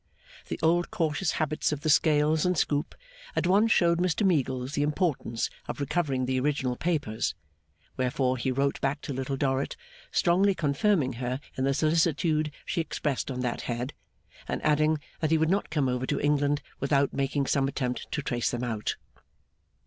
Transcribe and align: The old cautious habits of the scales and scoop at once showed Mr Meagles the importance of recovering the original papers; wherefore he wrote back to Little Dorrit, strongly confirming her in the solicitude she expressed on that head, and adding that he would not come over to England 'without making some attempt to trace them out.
The 0.47 0.59
old 0.63 0.89
cautious 0.89 1.33
habits 1.33 1.71
of 1.71 1.81
the 1.81 1.89
scales 1.91 2.43
and 2.43 2.57
scoop 2.57 2.95
at 3.35 3.45
once 3.45 3.71
showed 3.71 3.99
Mr 3.99 4.25
Meagles 4.25 4.73
the 4.73 4.81
importance 4.81 5.51
of 5.67 5.79
recovering 5.79 6.25
the 6.25 6.39
original 6.39 6.75
papers; 6.75 7.35
wherefore 7.97 8.37
he 8.37 8.49
wrote 8.51 8.81
back 8.81 9.01
to 9.01 9.13
Little 9.13 9.37
Dorrit, 9.37 9.75
strongly 10.11 10.55
confirming 10.55 11.13
her 11.21 11.39
in 11.55 11.65
the 11.65 11.73
solicitude 11.75 12.51
she 12.65 12.81
expressed 12.81 13.29
on 13.29 13.41
that 13.41 13.61
head, 13.61 13.93
and 14.47 14.59
adding 14.65 14.97
that 15.19 15.29
he 15.29 15.37
would 15.37 15.51
not 15.51 15.69
come 15.69 15.87
over 15.87 16.07
to 16.07 16.19
England 16.19 16.63
'without 16.79 17.13
making 17.13 17.45
some 17.45 17.67
attempt 17.67 18.11
to 18.11 18.23
trace 18.23 18.49
them 18.49 18.63
out. 18.63 18.95